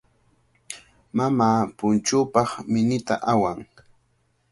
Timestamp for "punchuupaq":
1.77-2.49